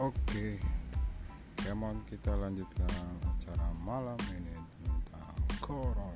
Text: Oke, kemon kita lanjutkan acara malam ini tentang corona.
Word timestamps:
Oke, 0.00 0.56
kemon 1.60 2.00
kita 2.08 2.32
lanjutkan 2.32 2.88
acara 3.20 3.68
malam 3.84 4.16
ini 4.32 4.56
tentang 4.80 5.36
corona. 5.60 6.09